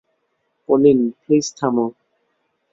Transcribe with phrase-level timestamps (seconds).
[0.69, 1.85] Pauline, please থামো।